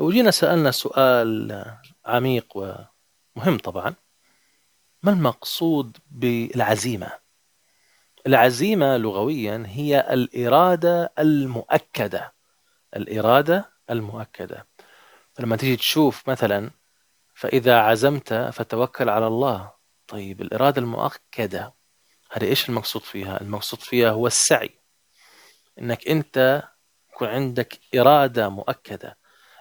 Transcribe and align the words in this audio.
لو 0.00 0.10
جينا 0.10 0.30
سألنا 0.30 0.70
سؤال 0.70 1.64
عميق 2.06 2.56
ومهم 2.56 3.58
طبعا. 3.58 3.94
ما 5.02 5.12
المقصود 5.12 5.96
بالعزيمة؟ 6.10 7.10
العزيمة 8.26 8.96
لغويا 8.96 9.64
هي 9.66 10.00
الإرادة 10.10 11.12
المؤكدة. 11.18 12.34
الإرادة 12.96 13.72
المؤكدة. 13.90 14.66
فلما 15.32 15.56
تيجي 15.56 15.76
تشوف 15.76 16.28
مثلا 16.28 16.70
فإذا 17.34 17.78
عزمت 17.78 18.34
فتوكل 18.34 19.08
على 19.08 19.26
الله. 19.26 19.72
طيب 20.06 20.40
الإرادة 20.40 20.80
المؤكدة 20.80 21.74
هذه 22.32 22.44
إيش 22.44 22.68
المقصود 22.68 23.02
فيها؟ 23.02 23.40
المقصود 23.40 23.80
فيها 23.80 24.10
هو 24.10 24.26
السعي. 24.26 24.70
إنك 25.78 26.08
أنت 26.08 26.62
يكون 27.12 27.28
عندك 27.28 27.80
إرادة 27.94 28.48
مؤكدة. 28.48 29.19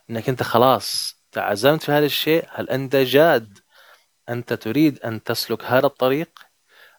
إنك 0.10 0.30
أنت 0.30 0.44
خلاص 0.44 1.20
تعزمت 1.32 1.84
في 1.84 1.92
هذا 1.92 2.06
الشيء. 2.06 2.46
هل 2.52 2.70
أنت 2.70 2.96
جاد 2.96 3.60
أنت 4.30 4.54
تريد 4.54 5.00
أن 5.00 5.24
تسلك 5.24 5.66
هذا 5.66 5.86
الطريق؟ 5.86 6.40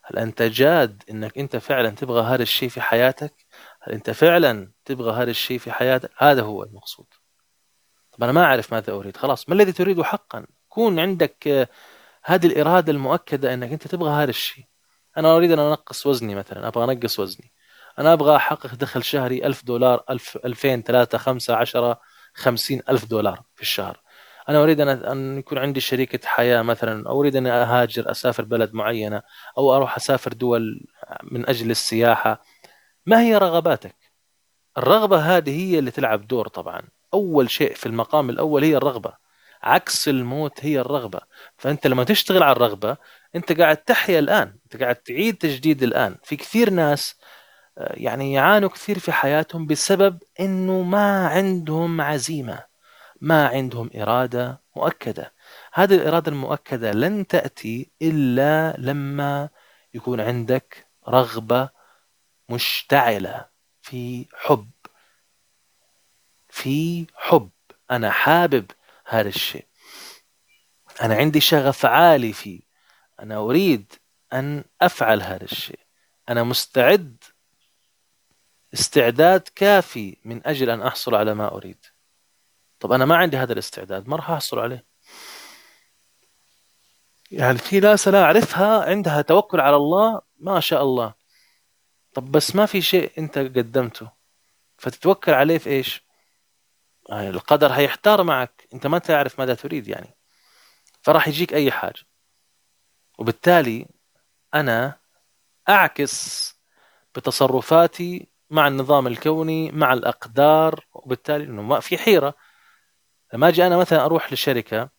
هل 0.05 0.19
أنت 0.19 0.43
جاد 0.43 1.03
إنك 1.11 1.39
أنت 1.39 1.57
فعلا 1.57 1.91
تبغى 1.91 2.23
هذا 2.23 2.43
الشيء 2.43 2.69
في 2.69 2.81
حياتك؟ 2.81 3.35
هل 3.83 3.93
أنت 3.93 4.11
فعلا 4.11 4.73
تبغى 4.85 5.23
هذا 5.23 5.31
الشيء 5.31 5.59
في 5.59 5.73
حياتك؟ 5.73 6.11
هذا 6.19 6.43
هو 6.43 6.63
المقصود. 6.63 7.07
طب 8.13 8.23
أنا 8.23 8.33
ما 8.33 8.45
أعرف 8.45 8.73
ماذا 8.73 8.93
أريد. 8.93 9.17
خلاص 9.17 9.49
ما 9.49 9.55
الذي 9.55 9.73
تريده 9.73 10.05
حقا؟ 10.05 10.47
كون 10.69 10.99
عندك 10.99 11.69
هذه 12.25 12.47
الإرادة 12.47 12.93
المؤكدة 12.93 13.55
أنك 13.55 13.73
أنت 13.73 13.87
تبغى 13.87 14.11
هذا 14.11 14.31
الشيء. 14.31 14.65
أنا 15.17 15.37
أريد 15.37 15.53
أن 15.53 15.59
أنقص 15.59 16.07
وزني 16.07 16.35
مثلا 16.35 16.69
أبغى 16.69 16.85
أنقص 16.85 17.21
وزني. 17.21 17.53
أنا 17.99 18.13
أبغى 18.13 18.37
أحقق 18.37 18.75
دخل 18.75 19.05
شهري 19.05 19.47
ألف 19.47 19.65
دولار 19.65 20.05
ألف 20.11 20.39
ألفين 20.45 20.83
ثلاثة 20.83 21.19
خمسة 21.19 21.57
عشرة. 21.57 22.01
خمسين 22.35 22.83
ألف 22.89 23.05
دولار 23.05 23.43
في 23.55 23.63
الشهر. 23.63 24.01
أنا 24.49 24.63
أريد 24.63 24.81
أن 24.81 25.39
يكون 25.39 25.59
عندي 25.59 25.81
شريكة 25.81 26.29
حياة 26.29 26.63
مثلا 26.63 27.09
أو 27.09 27.21
أريد 27.21 27.37
أن 27.37 27.47
أهاجر 27.47 28.11
أسافر 28.11 28.45
بلد 28.45 28.75
معينة 28.75 29.23
أو 29.59 29.77
أروح 29.77 29.97
أسافر 29.97 30.33
دول 30.33 30.87
من 31.23 31.49
أجل 31.49 31.71
السياحة. 31.71 32.43
ما 33.07 33.21
هي 33.21 33.37
رغباتك؟ 33.39 33.97
الرغبة 34.79 35.19
هذه 35.37 35.71
هي 35.71 35.79
اللي 35.79 35.91
تلعب 35.91 36.27
دور 36.27 36.49
طبعا. 36.49 36.83
أول 37.15 37.51
شيء 37.51 37.75
في 37.75 37.87
المقام 37.87 38.31
الأول 38.31 38.65
هي 38.65 38.77
الرغبة. 38.77 39.13
عكس 39.63 40.09
الموت 40.09 40.65
هي 40.65 40.81
الرغبة. 40.81 41.21
فأنت 41.57 41.87
لما 41.87 42.05
تشتغل 42.05 42.43
على 42.43 42.53
الرغبة 42.53 42.97
أنت 43.37 43.61
قاعد 43.61 43.77
تحيا 43.77 44.19
الآن 44.19 44.59
أنت 44.65 44.83
قاعد 44.83 44.97
تعيد 44.97 45.37
تجديد 45.39 45.83
الآن. 45.83 46.17
في 46.25 46.37
كثير 46.37 46.71
ناس 46.71 47.15
يعني 47.77 48.33
يعانوا 48.33 48.69
كثير 48.69 48.99
في 48.99 49.13
حياتهم 49.13 49.67
بسبب 49.67 50.23
أنه 50.41 50.83
ما 50.83 51.29
عندهم 51.29 52.01
عزيمة 52.01 52.65
ما 53.21 53.49
عندهم 53.49 53.91
إرادة 53.97 54.63
مؤكدة. 54.77 55.35
هذه 55.73 55.95
الإرادة 55.95 56.33
المؤكدة 56.33 56.93
لن 56.93 57.27
تأتي 57.27 57.91
إلا 58.03 58.77
لما 58.79 59.49
يكون 59.95 60.21
عندك 60.21 60.87
رغبة 61.09 61.71
مشتعلة 62.49 63.49
في 63.83 64.27
حب. 64.35 64.71
في 66.49 67.07
حب. 67.15 67.51
أنا 67.91 68.11
حابب 68.11 68.71
هذا 69.07 69.29
الشيء. 69.29 69.67
أنا 71.03 71.15
عندي 71.15 71.41
شغف 71.41 71.87
عالي 71.87 72.33
فيه. 72.33 72.61
أنا 73.21 73.37
أريد 73.37 73.93
أن 74.33 74.65
أفعل 74.83 75.23
هذا 75.23 75.45
الشيء. 75.45 75.81
أنا 76.29 76.43
مستعد 76.43 77.25
استعداد 78.75 79.49
كافي 79.55 80.17
من 80.25 80.47
أجل 80.47 80.71
أن 80.71 80.83
أحصل 80.83 81.15
على 81.15 81.35
ما 81.35 81.55
أريد. 81.55 81.87
طب 82.81 82.93
أنا 82.93 83.05
ما 83.05 83.17
عندي 83.17 83.37
هذا 83.37 83.53
الاستعداد 83.53 84.09
ما 84.09 84.17
راح 84.17 84.31
أحصل 84.31 84.59
عليه. 84.59 84.85
يعني 87.31 87.59
في 87.59 87.81
ناس 87.81 88.09
أنا 88.09 88.23
أعرفها 88.23 88.85
عندها 88.85 89.23
توكل 89.23 89.61
على 89.61 89.77
الله 89.77 90.21
ما 90.39 90.61
شاء 90.61 90.83
الله. 90.83 91.15
طب 92.15 92.33
بس 92.33 92.57
ما 92.57 92.67
في 92.67 92.83
شيء 92.83 93.13
أنت 93.19 93.39
قدمته. 93.39 94.11
فتتوكل 94.79 95.33
عليه 95.33 95.59
في 95.59 95.71
إيش؟ 95.71 96.05
يعني 97.09 97.29
القدر 97.29 97.73
هيحتار 97.73 98.23
معك. 98.23 98.69
أنت 98.75 98.87
ما 98.87 98.99
تعرف 98.99 99.39
ماذا 99.41 99.55
تريد 99.55 99.89
يعني. 99.89 100.15
فراح 101.03 101.29
يجيك 101.29 101.55
أي 101.55 101.71
حاجة. 101.71 102.01
وبالتالي 103.19 103.87
أنا 104.55 104.99
أعكس 105.69 106.55
بتصرفاتي 107.15 108.30
مع 108.51 108.69
النظام 108.69 109.07
الكوني 109.07 109.71
مع 109.73 109.93
الأقدار 109.93 110.87
وبالتالي 110.93 111.45
أنه 111.45 111.63
ما 111.63 111.81
في 111.81 111.99
حيرة. 111.99 112.35
لما 113.35 113.49
أجي 113.49 113.67
أنا 113.67 113.77
مثلا 113.77 114.05
أروح 114.05 114.33
للشركة 114.33 114.91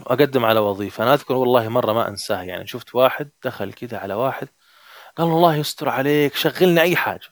وأقدم 0.00 0.44
على 0.44 0.60
وظيفة 0.60 1.04
أنا 1.04 1.14
أذكر 1.14 1.34
والله 1.34 1.68
مرة 1.68 1.92
ما 1.92 2.08
أنساها 2.08 2.42
يعني 2.42 2.66
شفت 2.66 2.94
واحد 2.94 3.30
دخل 3.44 3.72
كذا 3.72 3.98
على 3.98 4.14
واحد 4.14 4.48
قال 5.16 5.26
الله 5.26 5.54
يستر 5.56 5.88
عليك 5.88 6.34
شغلنا 6.34 6.82
أي 6.82 6.96
حاجة. 6.96 7.28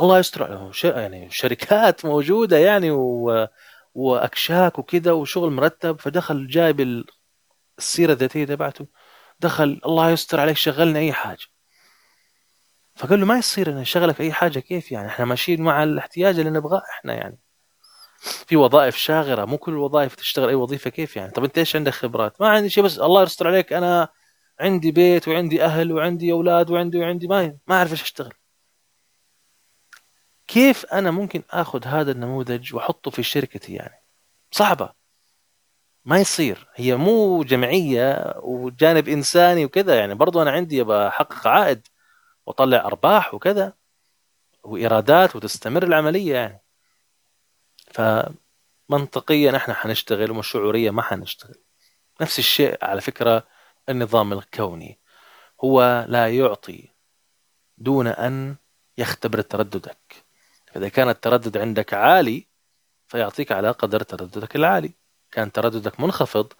الله 0.00 0.18
يستر 0.18 0.44
عليه 0.44 0.72
يعني 0.84 1.30
شركات 1.30 2.04
موجودة 2.04 2.58
يعني 2.58 2.90
و... 2.90 3.48
وأكشاك 3.94 4.78
وكذا 4.78 5.12
وشغل 5.12 5.50
مرتب 5.52 6.00
فدخل 6.00 6.46
جايب 6.46 7.04
السيرة 7.78 8.12
الذاتية 8.12 8.44
تبعته 8.44 8.86
دخل 9.40 9.80
الله 9.86 10.10
يستر 10.10 10.40
عليك 10.40 10.56
شغلنا 10.56 10.98
أي 10.98 11.12
حاجة. 11.12 11.46
فقال 13.00 13.20
له 13.20 13.26
ما 13.26 13.38
يصير 13.38 13.72
أنا 13.72 13.82
اشغلك 13.82 14.20
أي 14.20 14.32
حاجة 14.32 14.58
كيف 14.58 14.92
يعني؟ 14.92 15.08
إحنا 15.08 15.24
ماشيين 15.24 15.62
مع 15.62 15.82
الاحتياج 15.82 16.38
اللي 16.38 16.50
نبغاه 16.50 16.82
إحنا 16.90 17.14
يعني. 17.14 17.38
في 18.20 18.56
وظائف 18.56 18.96
شاغرة 18.96 19.44
مو 19.44 19.58
كل 19.58 19.72
الوظائف 19.72 20.14
تشتغل 20.14 20.48
أي 20.48 20.54
وظيفة 20.54 20.90
كيف 20.90 21.16
يعني؟ 21.16 21.30
طب 21.30 21.44
أنت 21.44 21.58
إيش 21.58 21.76
عندك 21.76 21.92
خبرات؟ 21.92 22.40
ما 22.40 22.48
عندي 22.48 22.70
شيء 22.70 22.84
بس 22.84 22.98
الله 22.98 23.22
يستر 23.22 23.46
عليك 23.46 23.72
أنا 23.72 24.08
عندي 24.60 24.92
بيت 24.92 25.28
وعندي 25.28 25.64
أهل 25.64 25.92
وعندي 25.92 26.32
أولاد 26.32 26.70
وعندي 26.70 26.98
وعندي 26.98 27.26
ما 27.26 27.56
ما 27.66 27.74
أعرف 27.74 27.92
إيش 27.92 28.02
أشتغل. 28.02 28.32
كيف 30.46 30.86
أنا 30.86 31.10
ممكن 31.10 31.42
آخذ 31.50 31.86
هذا 31.86 32.12
النموذج 32.12 32.74
وأحطه 32.74 33.10
في 33.10 33.22
شركتي 33.22 33.74
يعني؟ 33.74 34.02
صعبة. 34.50 34.92
ما 36.04 36.18
يصير. 36.18 36.68
هي 36.74 36.96
مو 36.96 37.42
جمعية 37.42 38.34
وجانب 38.42 39.08
إنساني 39.08 39.64
وكذا 39.64 39.98
يعني. 39.98 40.14
برضو 40.14 40.42
أنا 40.42 40.50
عندي 40.50 40.82
بحقق 40.84 41.46
عائد. 41.46 41.86
واطلع 42.46 42.78
أرباح 42.78 43.34
وكذا 43.34 43.72
وإيرادات 44.64 45.36
وتستمر 45.36 45.82
العملية 45.82 46.34
يعني. 46.34 46.62
فمنطقيا 47.92 49.56
إحنا 49.56 49.74
حنشتغل 49.74 50.30
وشعوريا 50.30 50.90
ما 50.90 51.02
حنشتغل. 51.02 51.62
نفس 52.20 52.38
الشيء 52.38 52.78
على 52.82 53.00
فكرة 53.00 53.46
النظام 53.88 54.32
الكوني. 54.32 54.98
هو 55.64 56.06
لا 56.08 56.28
يعطي 56.36 56.88
دون 57.78 58.06
أن 58.06 58.56
يختبر 58.98 59.40
ترددك. 59.40 60.24
فإذا 60.66 60.88
كان 60.88 61.08
التردد 61.08 61.56
عندك 61.56 61.94
عالي 61.94 62.46
فيعطيك 63.08 63.52
على 63.52 63.70
قدر 63.70 64.02
ترددك 64.02 64.56
العالي. 64.56 64.92
كان 65.32 65.52
ترددك 65.52 66.00
منخفض 66.00 66.52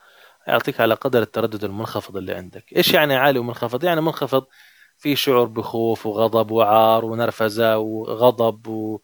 يعطيك 0.48 0.80
على 0.80 0.94
قدر 0.94 1.22
التردد 1.22 1.64
المنخفض 1.64 2.16
اللي 2.16 2.34
عندك. 2.34 2.76
إيش 2.76 2.94
يعني 2.94 3.16
عالي 3.16 3.38
ومنخفض؟ 3.38 3.84
يعني 3.84 4.00
منخفض 4.00 4.46
في 5.00 5.16
شعور 5.16 5.46
بخوف 5.46 6.06
وغضب 6.06 6.50
وعار 6.50 7.04
ونرفزة 7.04 7.78
وغضب 7.78 8.66
و 8.68 8.98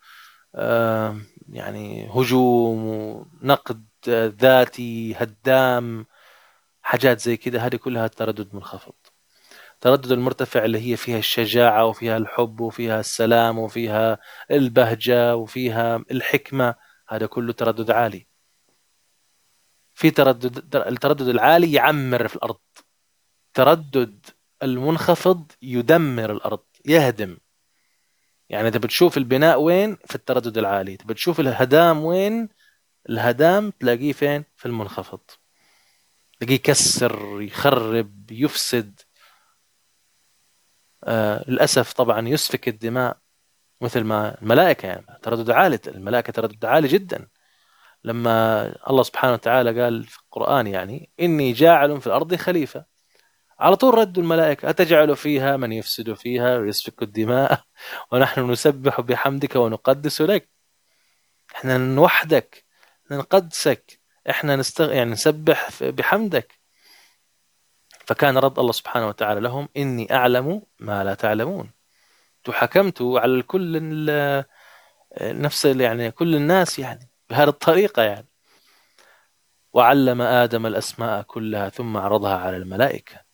يعني 1.49 2.11
هجوم 2.15 2.85
ونقد 2.87 3.87
ذاتي 4.09 5.15
هدام 5.15 6.07
حاجات 6.83 7.21
زي 7.21 7.37
كده. 7.37 7.61
هذه 7.61 7.77
كلها 7.77 8.07
تردد 8.07 8.55
منخفض. 8.55 8.93
تردد 9.81 10.13
المرتفع 10.13 10.65
اللي 10.65 10.91
هي 10.93 10.97
فيها 10.97 11.19
الشجاعة 11.19 11.85
وفيها 11.87 12.17
الحب 12.17 12.61
وفيها 12.61 13.01
السلام 13.01 13.59
وفيها 13.59 14.19
البهجة 14.51 15.37
وفيها 15.37 15.97
الحكمة 16.11 16.75
هذا 17.09 17.27
كله 17.27 17.53
تردد 17.53 17.91
عالي. 17.91 18.27
في 19.95 20.11
تردد 20.11 20.77
التردد 20.77 21.29
العالي 21.29 21.73
يعمر 21.73 22.29
في 22.29 22.37
الأرض. 22.37 22.59
تردد 23.55 24.27
المنخفض 24.63 25.53
يدمر 25.63 26.33
الأرض 26.33 26.65
يهدم. 26.85 27.39
يعني 28.49 28.69
انت 28.69 28.77
بتشوف 28.77 29.17
البناء 29.17 29.61
وين؟ 29.61 29.97
في 30.07 30.15
التردد 30.15 30.59
العالي. 30.59 30.99
بتشوف 31.05 31.41
الهدام 31.41 32.05
وين؟ 32.05 32.49
الهدام 33.11 33.71
تلاقيه 33.71 34.13
فين؟ 34.13 34.45
في 34.57 34.67
المنخفض. 34.67 35.21
تلاقيه 36.41 36.55
يكسر 36.55 37.43
يخرب 37.43 38.31
يفسد. 38.31 39.01
آه 41.05 41.45
للأسف 41.51 41.93
طبعا 41.93 42.29
يسفك 42.29 42.69
الدماء 42.69 43.19
مثل 43.81 44.01
ما 44.05 44.43
الملائكة 44.43 44.87
يعني 44.87 45.19
تردد 45.23 45.51
عالي 45.51 45.79
الملائكة 45.87 46.33
تردد 46.33 46.65
عالي 46.65 46.89
جدا. 46.89 47.29
لما 48.05 48.67
الله 48.91 49.03
سبحانه 49.03 49.33
وتعالى 49.33 49.83
قال 49.83 50.05
في 50.05 50.19
القرآن 50.19 50.67
يعني 50.67 51.11
إني 51.21 51.53
جاعل 51.53 52.01
في 52.01 52.07
الأرض 52.07 52.35
خليفة. 52.35 52.96
على 53.59 53.77
طول 53.77 53.95
ردوا 53.95 54.23
الملائكة 54.23 54.71
أتجعل 54.71 55.17
فيها 55.17 55.57
من 55.57 55.73
يفسد 55.73 56.15
فيها 56.15 56.59
ويسفك 56.59 57.03
الدماء؟ 57.03 57.63
ونحن 58.13 58.51
نسبح 58.51 59.01
بحمدك 59.01 59.57
ونقدس 59.57 60.23
لك. 60.23 60.51
إحنا 61.57 61.79
نوحدك 61.79 62.65
نقدسك 63.11 64.01
إحنا 64.31 64.57
نستغ... 64.57 64.93
يعني 64.93 65.11
نسبح 65.11 65.71
بحمدك. 65.83 66.61
فكان 68.07 68.39
رد 68.39 68.59
الله 68.59 68.73
سبحانه 68.73 69.09
وتعالى 69.09 69.41
لهم 69.41 69.69
إني 69.77 70.15
أعلم 70.15 70.63
ما 70.81 71.05
لا 71.05 71.15
تعلمون. 71.15 71.73
حكمتوا 72.51 73.21
على 73.21 73.43
كل 73.43 73.81
نفس 75.21 75.65
يعني 75.65 76.11
كل 76.11 76.35
الناس 76.35 76.79
يعني 76.79 77.11
بهذه 77.31 77.49
الطريقة 77.49 78.03
يعني. 78.03 78.29
وعلم 79.73 80.23
آدم 80.23 80.67
الأسماء 80.67 81.23
كلها 81.23 81.69
ثم 81.69 81.97
عرضها 81.97 82.37
على 82.37 82.57
الملائكة. 82.57 83.26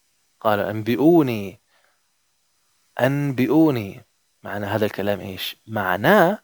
قال 0.43 0.61
أنبئوني 0.61 1.63
أنبئوني. 3.01 4.05
معنى 4.43 4.67
هذا 4.67 4.87
الكلام 4.87 5.21
إيش؟ 5.21 5.57
معناه 5.67 6.39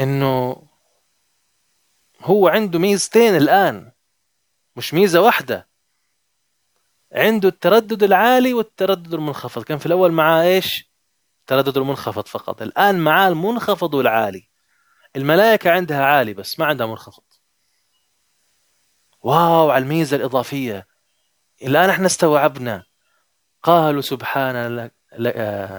إنه 0.00 0.62
هو 2.20 2.48
عنده 2.48 2.78
ميزتين 2.78 3.36
الآن 3.36 3.92
مش 4.76 4.94
ميزة 4.94 5.20
واحدة. 5.20 5.68
عنده 7.12 7.48
التردد 7.48 8.02
العالي 8.02 8.54
والتردد 8.54 9.14
المنخفض. 9.14 9.62
كان 9.62 9.78
في 9.78 9.86
الأول 9.86 10.12
معاه 10.12 10.42
إيش؟ 10.42 10.90
التردد 11.40 11.76
المنخفض 11.76 12.26
فقط. 12.26 12.62
الآن 12.62 12.98
معاه 12.98 13.28
المنخفض 13.28 13.94
والعالي. 13.94 14.48
الملائكة 15.16 15.70
عندها 15.70 16.04
عالي 16.04 16.34
بس 16.34 16.58
ما 16.58 16.66
عندها 16.66 16.86
منخفض. 16.86 17.22
واو 19.22 19.70
على 19.70 19.82
الميزة 19.82 20.16
الإضافية. 20.16 20.89
الآن 21.62 21.90
إحنا 21.90 22.06
استوعبنا. 22.06 22.84
قالوا 23.62 24.00
سبحان 24.00 24.76
لك 24.76 24.92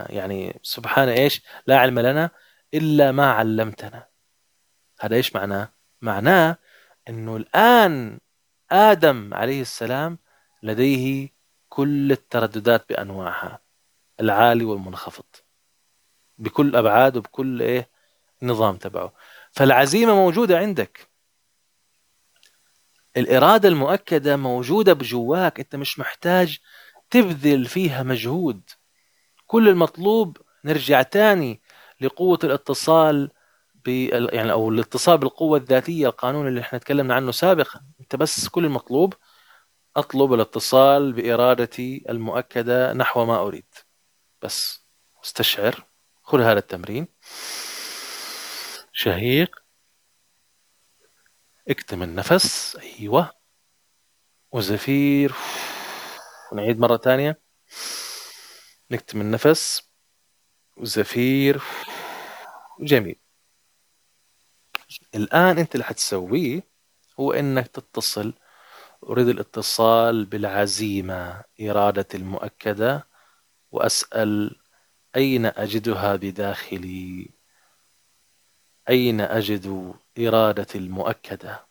يعني 0.10 0.60
سبحان 0.64 1.10
إيش؟ 1.10 1.42
لا 1.68 1.80
علم 1.80 2.00
لنا 2.00 2.30
إلا 2.74 3.12
ما 3.12 3.32
علمتنا. 3.32 4.08
هذا 5.00 5.16
إيش 5.16 5.36
معناه؟ 5.36 5.74
معناه 6.02 6.58
إنه 7.10 7.36
الآن 7.38 8.20
آدم 8.72 9.34
عليه 9.34 9.62
السلام 9.62 10.18
لديه 10.64 11.30
كل 11.70 12.12
الترددات 12.12 12.90
بأنواعها. 12.90 13.60
العالي 14.20 14.64
والمنخفض. 14.64 15.26
بكل 16.38 16.76
أبعاد 16.76 17.18
وبكل 17.18 17.62
إيه؟ 17.62 17.90
نظام 18.42 18.76
تبعه. 18.78 19.14
فالعزيمة 19.52 20.16
موجودة 20.16 20.58
عندك. 20.58 21.11
الإرادة 23.18 23.70
المؤكدة 23.70 24.38
موجودة 24.38 24.94
بجواك 24.94 25.60
أنت 25.60 25.76
مش 25.76 26.00
محتاج 26.00 26.58
تبذل 27.10 27.66
فيها 27.66 28.04
مجهود. 28.04 28.62
كل 29.48 29.70
المطلوب 29.70 30.38
نرجع 30.66 31.02
تاني 31.02 31.62
لقوة 32.02 32.40
الاتصال 32.44 33.32
ب 33.86 33.88
يعني 34.34 34.52
أو 34.52 34.70
الاتصال 34.70 35.18
بالقوة 35.18 35.58
الذاتية 35.58 36.08
القانون 36.08 36.48
اللي 36.48 36.62
إحنا 36.62 36.80
تكلمنا 36.80 37.16
عنه 37.16 37.32
سابقا. 37.32 37.82
أنت 38.02 38.16
بس 38.16 38.48
كل 38.48 38.66
المطلوب 38.66 39.14
أطلب 39.98 40.34
الاتصال 40.34 41.14
بإرادتي 41.14 42.06
المؤكدة 42.10 42.94
نحو 42.94 43.26
ما 43.26 43.42
أريد. 43.42 43.66
بس 44.42 44.86
استشعر 45.24 45.86
خذ 46.24 46.42
هذا 46.42 46.60
التمرين. 46.60 47.08
شهيق. 48.94 49.61
اكتم 51.70 52.04
النفس 52.04 52.76
أيوة. 52.76 53.32
وزفير. 54.52 55.34
ونعيد 56.52 56.80
مرة 56.80 56.98
ثانية. 56.98 57.42
نكتم 58.92 59.22
النفس. 59.22 59.92
وزفير. 60.78 61.62
جميل. 62.80 63.20
الآن 65.16 65.58
أنت 65.58 65.76
اللي 65.76 65.86
حتسويه 65.86 66.64
هو 67.20 67.34
إنك 67.34 67.68
تتصل 67.68 68.34
أريد 69.04 69.28
الاتصال 69.28 70.26
بالعزيمة 70.26 71.44
إرادة 71.62 72.08
المؤكدة 72.14 73.08
وأسأل 73.72 74.56
أين 75.16 75.46
أجدها 75.46 76.16
بداخلي؟ 76.16 77.30
أين 78.92 79.22
أجد 79.22 79.94
إرادة 80.20 80.68
المؤكدة؟ 80.76 81.66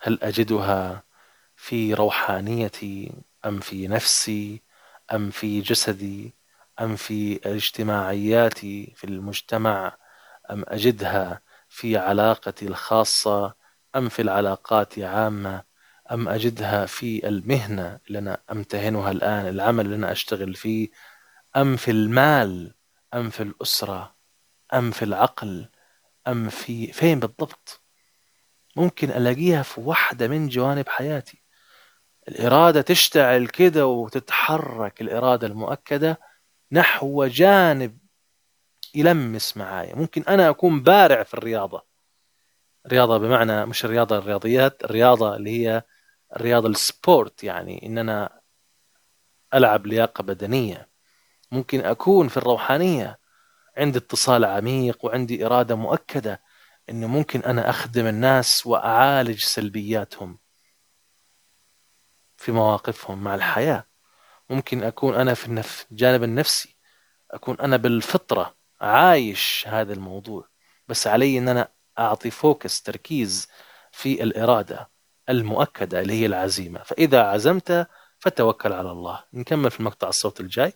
هل 0.00 0.18
أجدها 0.22 1.02
في 1.56 1.94
روحانيتي 1.94 3.12
أم 3.46 3.60
في 3.60 3.88
نفسي 3.88 4.62
أم 5.12 5.30
في 5.30 5.60
جسدي 5.60 6.34
أم 6.80 6.96
في 6.96 7.40
اجتماعياتي 7.44 8.92
في 8.96 9.04
المجتمع؟ 9.04 9.96
أم 10.50 10.64
أجدها 10.68 11.40
في 11.68 11.96
علاقتي 11.96 12.66
الخاصة 12.66 13.54
أم 13.96 14.08
في 14.08 14.22
العلاقات 14.22 14.98
عامة؟ 14.98 15.62
أم 16.12 16.28
أجدها 16.28 16.86
في 16.86 17.28
المهنة 17.28 17.98
اللي 18.08 18.18
أنا 18.18 18.40
أمتهنها 18.52 19.10
الآن 19.10 19.48
العمل 19.48 19.84
اللي 19.84 19.96
أنا 19.96 20.12
أشتغل 20.12 20.54
فيه؟ 20.54 20.88
أم 21.56 21.76
في 21.76 21.90
المال 21.90 22.74
أم 23.14 23.30
في 23.30 23.42
الأسرة 23.42 24.14
أم 24.74 24.90
في 24.90 25.04
العقل 25.04 25.68
أم 26.28 26.48
في 26.48 26.92
فين 26.92 27.20
بالضبط؟ 27.20 27.82
ممكن 28.76 29.10
ألاقيها 29.10 29.62
في 29.62 29.80
واحدة 29.80 30.28
من 30.28 30.48
جوانب 30.48 30.88
حياتي. 30.88 31.42
الإرادة 32.28 32.82
تشتعل 32.82 33.46
كده 33.46 33.86
وتتحرك 33.86 35.00
الإرادة 35.00 35.46
المؤكدة 35.46 36.20
نحو 36.72 37.26
جانب 37.26 37.98
يلمس 38.94 39.56
معايا. 39.56 39.96
ممكن 39.96 40.22
أنا 40.22 40.50
أكون 40.50 40.82
بارع 40.82 41.22
في 41.22 41.34
الرياضة. 41.34 41.86
رياضة 42.86 43.18
بمعنى 43.18 43.66
مش 43.66 43.84
الرياضة 43.84 44.18
الرياضيات 44.18 44.84
الرياضة 44.84 45.36
اللي 45.36 45.50
هي 45.50 45.82
الرياضة 46.36 46.68
السبورت 46.68 47.44
يعني 47.44 47.86
إن 47.86 47.98
أنا 47.98 48.40
ألعب 49.54 49.86
لياقة 49.86 50.22
بدنية. 50.22 50.88
ممكن 51.52 51.80
أكون 51.80 52.28
في 52.28 52.36
الروحانية. 52.36 53.19
عندي 53.76 53.98
اتصال 53.98 54.44
عميق 54.44 55.04
وعندي 55.04 55.46
إرادة 55.46 55.74
مؤكدة 55.74 56.42
إنه 56.90 57.06
ممكن 57.06 57.40
أنا 57.40 57.70
أخدم 57.70 58.06
الناس 58.06 58.66
وأعالج 58.66 59.40
سلبياتهم 59.40 60.38
في 62.36 62.52
مواقفهم 62.52 63.24
مع 63.24 63.34
الحياة. 63.34 63.86
ممكن 64.50 64.82
أكون 64.82 65.14
أنا 65.14 65.34
في 65.34 65.84
الجانب 65.90 66.22
النفسي 66.22 66.76
أكون 67.30 67.60
أنا 67.60 67.76
بالفطرة 67.76 68.54
عايش 68.80 69.64
هذا 69.68 69.92
الموضوع 69.92 70.48
بس 70.88 71.06
علي 71.06 71.38
أن 71.38 71.48
أنا 71.48 71.68
أعطي 71.98 72.30
فوكس 72.30 72.82
تركيز 72.82 73.48
في 73.92 74.22
الإرادة 74.22 74.90
المؤكدة 75.28 76.00
اللي 76.00 76.12
هي 76.12 76.26
العزيمة. 76.26 76.82
فإذا 76.82 77.22
عزمت 77.22 77.88
فتوكل 78.18 78.72
على 78.72 78.90
الله. 78.90 79.24
نكمل 79.32 79.70
في 79.70 79.80
المقطع 79.80 80.08
الصوت 80.08 80.40
الجاي. 80.40 80.72